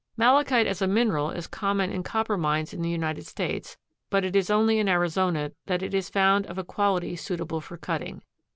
Malachite 0.17 0.65
as 0.65 0.81
a 0.81 0.87
mineral 0.87 1.29
is 1.29 1.45
common 1.45 1.91
in 1.91 2.01
copper 2.01 2.35
mines 2.35 2.73
in 2.73 2.81
the 2.81 2.89
United 2.89 3.23
States 3.23 3.77
but 4.09 4.25
it 4.25 4.35
is 4.35 4.49
only 4.49 4.79
in 4.79 4.89
Arizona 4.89 5.51
that 5.67 5.83
it 5.83 5.93
is 5.93 6.09
found 6.09 6.47
of 6.47 6.57
a 6.57 6.63
quality 6.63 7.15
suitable 7.15 7.61
for 7.61 7.77
cutting. 7.77 8.23